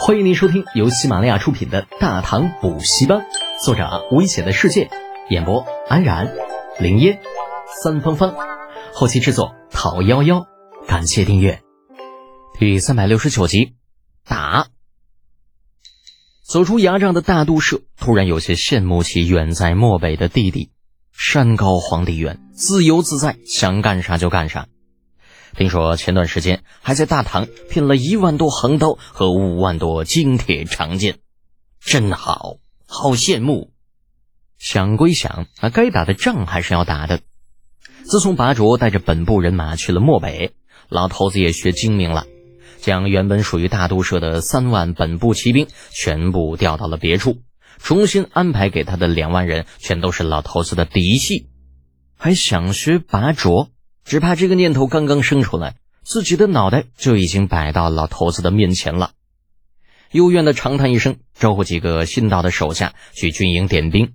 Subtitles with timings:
[0.00, 3.18] 欢迎您收听由喜马拉雅出品的《大唐补习班》，
[3.64, 4.88] 作者危险的世界，
[5.28, 6.32] 演播安然、
[6.78, 7.20] 林烟、
[7.82, 8.32] 三芳芳，
[8.94, 10.46] 后期制作讨幺幺，
[10.86, 11.60] 感谢订阅。
[12.58, 13.74] 第三百六十九集，
[14.24, 14.68] 打。
[16.44, 20.70] 走出牙帐的大杜社突然有些羡慕起远在漠北的弟弟，
[21.12, 24.68] 山高皇帝远，自由自在，想干啥就干啥。
[25.56, 31.18] 听说前段时间还在大唐聘了一万多横刀和五万多精铁长剑，
[31.80, 32.56] 真好，
[32.86, 33.72] 好羡慕。
[34.58, 37.20] 想归想，那该打的仗还是要打的。
[38.04, 40.54] 自从拔卓带着本部人马去了漠北，
[40.88, 42.26] 老头子也学精明了，
[42.78, 47.42] 将原本属于大都社的三万本部骑兵全部调到了别处，
[47.78, 51.48] 重新安排给他的两万人全都是老头子的嫡系，
[52.16, 53.70] 还想学拔卓。
[54.08, 59.10] 只怕这个念头刚刚生出来，自己的脑袋就已经摆到老头子的面前了。
[60.12, 64.14] 幽怨的长叹一声，招呼几个新到的手下去军营点兵。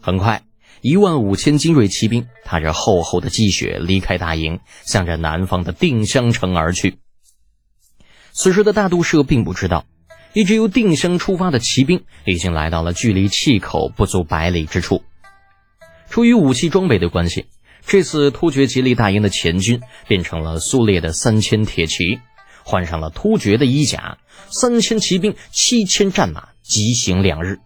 [0.00, 0.42] 很快，
[0.80, 6.98] 一万五千精锐骑兵踏着厚厚的积雪离开大营，向着南方的定襄城而去。
[8.32, 9.86] 此时的大都社并不知道，
[10.32, 15.04] 一支由定襄出发的骑兵已经来到了距离气口不足百里之处。
[16.10, 17.46] 出于武器装备的关系。
[17.86, 22.18] 这次突厥吉利大营的前军变成了苏烈的三千铁骑，
[22.64, 24.18] 换上了突厥的衣甲，
[24.48, 27.60] 三千骑兵、七千战马急行两日，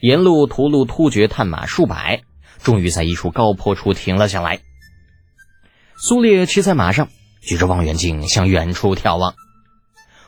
[0.00, 2.22] 沿路屠戮突厥探马数百，
[2.62, 4.60] 终于在一处高坡处停了下来。
[5.96, 7.08] 苏烈骑在马上，
[7.40, 9.34] 举着望远镜向远处眺望，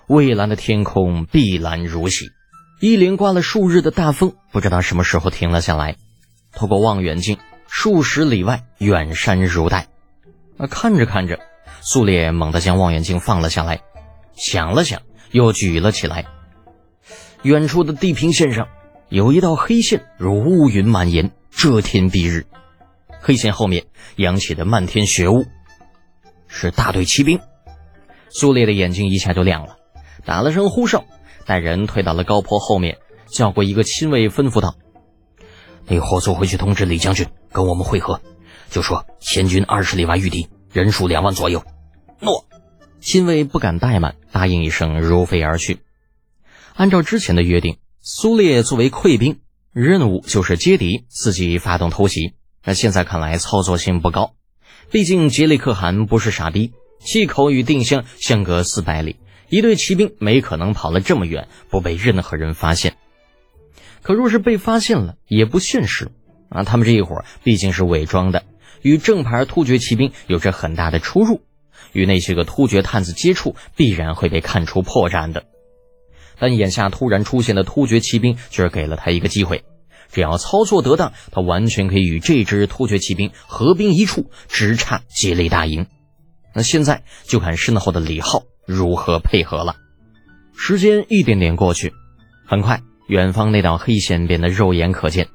[0.06, 2.30] 蔚蓝的天空碧蓝如洗，
[2.80, 5.96] 一连刮了数日的大风不知道什么时候停了下来。
[6.52, 7.38] 透过望远镜。
[7.74, 9.88] 数十里外，远山如黛。
[10.58, 11.40] 啊，看着看着，
[11.80, 13.80] 苏烈猛地将望远镜放了下来，
[14.36, 16.26] 想了想，又举了起来。
[17.42, 18.68] 远处的地平线上，
[19.08, 22.46] 有一道黑线如乌云蔓延，遮天蔽日。
[23.22, 23.86] 黑线后面
[24.16, 25.46] 扬起的漫天雪雾，
[26.48, 27.40] 是大队骑兵。
[28.28, 29.78] 苏烈的眼睛一下就亮了，
[30.26, 31.06] 打了声呼哨，
[31.46, 34.74] 带人退到了高坡后面，叫过一个亲卫，吩咐道。
[35.88, 38.20] 你火速回去通知李将军，跟我们会合，
[38.70, 41.64] 就说前军二十里外遇敌，人数两万左右。
[42.20, 42.46] 诺，
[43.00, 45.78] 亲卫不敢怠慢，答应一声，如飞而去。
[46.74, 49.40] 按照之前的约定，苏烈作为溃兵，
[49.72, 52.32] 任务就是接敌，自己发动偷袭。
[52.64, 54.34] 那现在看来操作性不高，
[54.90, 59.16] 毕竟杰里可汗不是傻逼，气口与定襄相隔四百里，
[59.48, 62.96] 一队骑兵没可能跑了这么远，不被任何人发现。
[64.02, 66.10] 可若是被发现了，也不现实
[66.52, 66.62] 啊！
[66.64, 68.44] 他们这一伙毕竟是伪装的，
[68.82, 71.40] 与正牌突厥骑兵有着很大的出入，
[71.92, 75.44] 与那些个突厥探子接触，必然会被看出破绽的。
[76.38, 79.64] 但眼下突然出现的突厥骑兵，却给了他一个机会，
[80.10, 85.86] 只要操作得当，他完全可以与这支突厥骑兵合兵一处，直插吉利大营。
[86.54, 89.76] 那现在就看身后的李浩如何配合了。
[90.54, 91.92] 时间一点点过去，
[92.46, 92.82] 很快。
[93.08, 95.28] 远方那道黑线变得肉眼可见，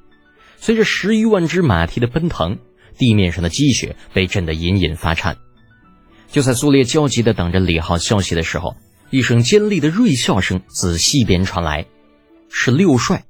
[0.60, 2.58] 随着十余万只马蹄的奔腾，
[2.98, 5.38] 地面上的积雪被震得隐隐发颤。
[6.32, 8.76] 就在苏烈焦急地等着李浩消息的时候，
[9.10, 11.86] 一声尖利的锐笑声自西边传来，
[12.50, 13.26] 是六帅。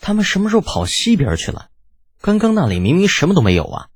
[0.00, 1.68] 他们什么时候跑西边去了？
[2.20, 3.86] 刚刚那里明明什么都没有啊！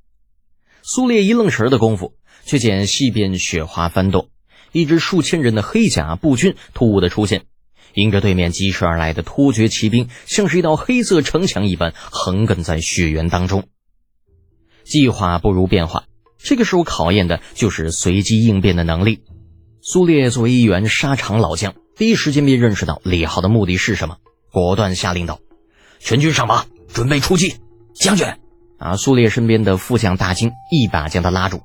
[0.83, 4.29] 苏烈一愣神的功夫，却见西边雪花翻动，
[4.73, 7.47] 一支数千人的黑甲步军突兀的出现。
[7.97, 13.65] 迎着对面疾驰而来的突厥骑兵，像是一道黑色城墙一般横亘在雪原当中。
[14.85, 16.05] 计划不如变化，
[16.39, 19.25] 这个时候考验的就是随机应变的能力。
[19.81, 24.19] 苏烈作为一员沙场老将，第一时间便认识到李浩的目的是什么，
[24.53, 25.41] 果断下令道
[25.99, 27.57] ：“全军上马，准备出击！”
[27.97, 28.27] 将军，
[28.79, 28.97] 啊！
[28.97, 31.63] 苏烈身边的副将大惊，一把将他拉住：“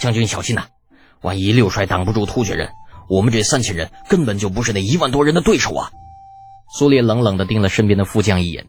[0.00, 0.68] 将军小心呐，
[1.20, 2.70] 万一六帅挡不住突厥人。”
[3.10, 5.90] 我们这三千人根本就不是那一万多人的对手啊！
[6.72, 8.68] 苏烈冷冷地盯了身边的副将一眼，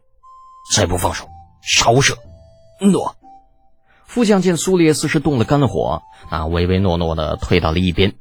[0.74, 1.30] 再不放手，
[1.62, 2.16] 杀无赦。
[2.80, 3.16] 诺。
[4.08, 6.02] 副将见苏烈似是动了肝火，
[6.32, 8.16] 啊，唯唯诺诺地退到了一边。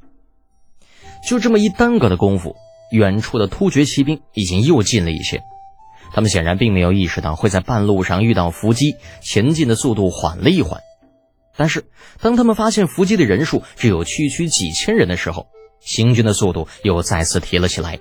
[1.27, 2.55] 就这么一耽搁的功夫，
[2.91, 5.41] 远处的突厥骑兵已经又近了一些。
[6.13, 10.81] 他们显然并没有意识到会在半路上遇到伏击，前进的速度缓了一缓。
[11.57, 11.85] 但是
[12.19, 15.47] 当他们发现伏击的人数只有区区几千人的时候，
[15.81, 17.99] 行军的速度又再次提了起来。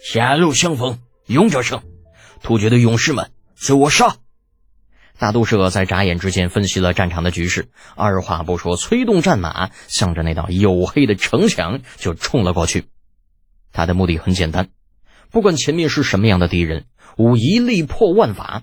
[0.00, 1.82] 狭路相逢勇者胜，
[2.42, 4.16] 突厥的勇士们，随我杀！
[5.18, 12.86] 大都社在眨眼之间分析了战场的局势，二话不说，催动战马，向着那道黝黑的城墙就冲了过去。
[13.72, 14.68] 他的目的很简单，
[15.30, 16.86] 不管前面是什么样的敌人，
[17.18, 18.62] 吾一力破万法。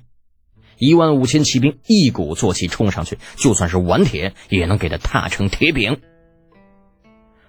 [0.79, 6.01] 一万五千骑兵一鼓作气冲上去，就算是顽铁也能给他踏成铁饼。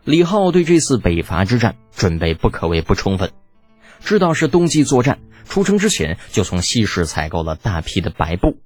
[0.08, 3.31] 李浩对这次北伐之战准备不可谓不充分，
[4.00, 8.56] 知道是冬季作战，出城之前就从西市采购了大批的白布。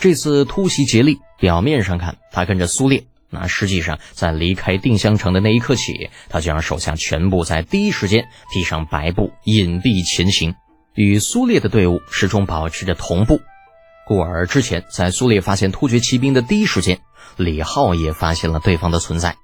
[0.00, 10.54] 这次突袭竭力，表面上看他跟着苏烈，那实际上在离开定襄城的那一刻起，他就让手下全部在第一时间披上白布，隐蔽前行，
[10.94, 13.42] 与苏烈的队伍始终保持着同步。
[14.06, 17.00] 故而之前在苏烈发现突厥骑兵的第一时间，
[17.36, 19.36] 李浩也发现了对方的存在，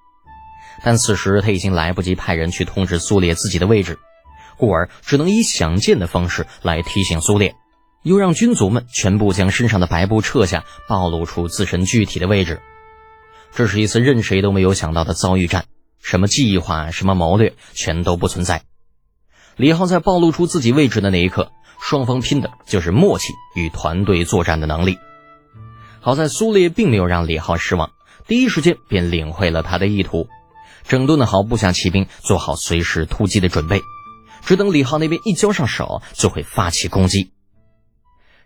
[0.84, 3.98] 但此时他已经来不及派人去通知苏烈自己的位置，
[4.56, 7.54] 故而只能以想见的方式来提醒苏烈。
[8.04, 12.60] 又让军卒们全部将身上的白布撤下，暴露出自身具体的位置。
[13.52, 15.64] 这是一次任谁都没有想到的遭遇战，
[16.00, 18.62] 什么计划、什么谋略，全都不存在。
[19.56, 21.50] 李浩在暴露出自己位置的那一刻，
[21.82, 24.96] 双方拼的就是默契与团队作战的能力。
[26.00, 27.90] 好在苏烈并没有让李浩失望，
[28.28, 30.28] 第一时间便领会了他的意图，
[30.88, 33.82] 整顿好部下骑兵，做好随时突击的准备，
[34.42, 37.30] 只等李浩那边一交上手，就会发起攻击。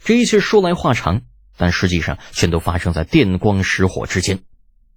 [0.04, 1.22] 这一切说来话长，
[1.56, 4.40] 但实际上全都发生在电光石火之间。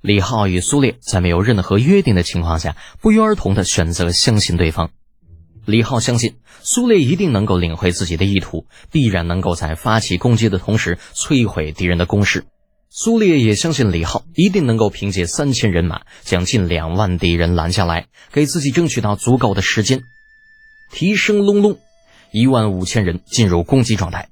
[0.01, 4.89] 李浩与苏烈在没有任何约定的情况下，不约而同的选择相信对方。
[5.65, 12.45] 李浩相信苏烈一定能够领会自己的意图，必然能够在发起攻击的同时摧毁敌人的攻势。
[12.89, 20.03] 苏烈也相信李浩一定能够凭借三千人马将近两万敌人拦下来，给自己争取到足够的时间。
[20.91, 21.77] 提声隆隆，
[22.31, 24.29] 一万五千人进入攻击状态。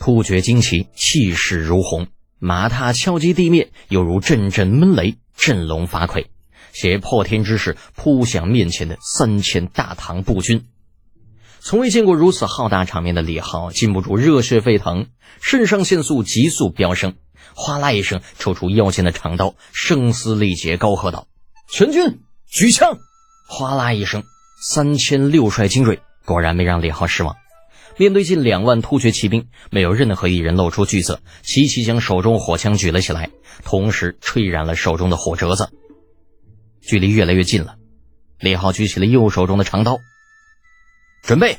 [0.00, 2.08] 突厥旌旗气势如虹，
[2.38, 6.26] 马踏敲击地面，犹如阵阵闷雷，振聋发聩，
[6.72, 10.66] 携破天之势扑向面前的三千大唐步军。
[11.60, 15.08] 从未见过如此浩大场面的李浩禁不住热血沸腾，
[15.42, 17.14] 肾上腺素急速飙升，
[17.54, 21.26] 哗啦一声抽出腰间的长刀，声嘶力竭，高喝道
[21.70, 22.98] ：“全军举枪！”
[23.48, 24.24] 哗啦一声，
[24.62, 27.36] 三千六帅精锐果然没让李浩失望。
[27.96, 33.30] 面对近两万突厥骑兵，没有任何一人露出惧色，齐齐将手中火枪举了起来，
[33.64, 35.70] 同时吹燃了手中的火折子。
[36.80, 37.76] 距离越来越近了，
[38.38, 39.98] 李浩举起了右手中的长刀，
[41.22, 41.58] 准备。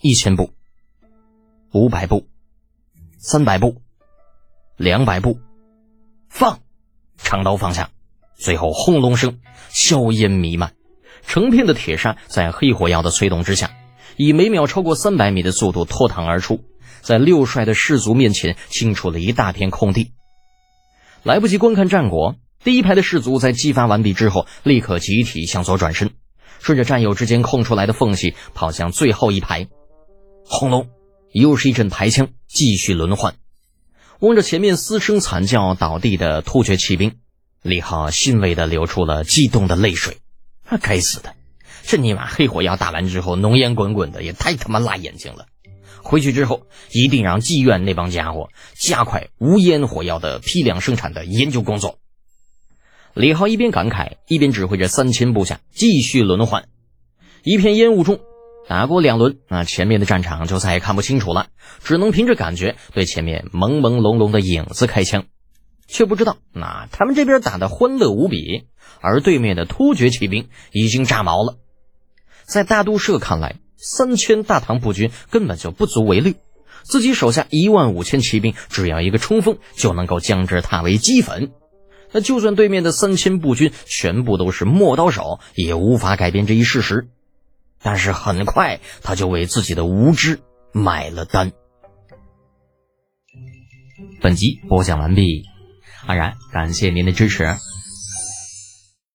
[0.00, 0.52] 一千步，
[1.70, 2.26] 五百步，
[3.18, 3.80] 三百步，
[4.82, 5.38] 两百步，
[6.28, 6.58] 放！
[7.16, 7.90] 长刀放下，
[8.34, 9.38] 随后轰隆声，
[9.68, 10.72] 硝烟弥漫，
[11.24, 13.70] 成片的铁砂在黑火药的催动之下。
[14.16, 16.64] 以每秒超过三百米的速度脱膛而出，
[17.00, 20.10] 在六帅的士卒面前清除了一大片空地。
[21.22, 22.34] 来不及观看战果，
[22.64, 26.10] 第一排的士卒在激发完毕之后，立刻集体向左转身，
[26.58, 29.68] 顺着战友之间空出来的缝隙跑向最后一排。
[30.44, 30.88] 轰隆，
[31.30, 33.36] 又是一阵排枪，继续轮换。
[34.22, 37.16] 望着前面嘶声惨叫倒地的突厥骑兵，
[37.60, 40.18] 李浩欣慰的流出了激动的泪水。
[40.64, 41.34] 啊，该死的！
[41.82, 45.46] 这尼玛黑火药打完之后，浓烟滚滚的，也太他妈辣眼睛了！
[46.04, 51.98] 回去之后，一定让妓院那帮家伙加快无烟火药的批量生产的研究工作。
[53.14, 56.68] 李浩一边感慨，一边指挥着三千部下继续轮换。
[57.42, 58.20] 一片烟雾中，
[58.68, 61.48] 打过两轮，那前面的战场就再也看不清楚了，
[61.82, 65.24] 只能凭着感觉对前面朦朦胧胧的影子开枪，
[65.88, 68.66] 却不知道那他们这边打的欢乐无比，
[69.00, 71.58] 而对面的突厥骑兵已经炸毛了。
[72.44, 76.36] 在大都社看来，三千大唐步军根本就不足为虑，
[76.82, 81.50] 自己手下一万五千骑兵，只要一个冲锋就能够将之踏为齑粉。
[82.12, 87.08] 那就算对面的三千步军全部都是陌刀手，也无法改变这一事实。
[87.82, 90.40] 但是很快，他就为自己的无知
[90.72, 91.52] 买了单。
[94.20, 95.44] 本集播讲完毕，
[96.06, 97.56] 安然感谢您的支持。